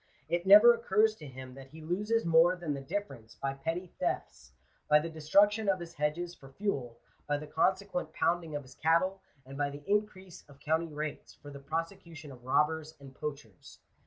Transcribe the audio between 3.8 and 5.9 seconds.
thefts, by the destruction of